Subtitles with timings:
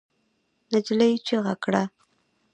[0.71, 1.83] نجلۍ چيغه کړه.